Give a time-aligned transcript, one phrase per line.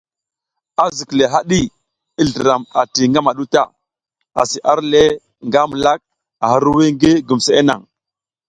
[0.83, 1.61] Azikle haɗi,
[2.21, 3.61] i zliram ati ngamaɗu ta,
[4.39, 5.03] asi arle
[5.47, 5.99] nga milak,
[6.43, 7.83] a hirwuy ngi gumseʼe nang.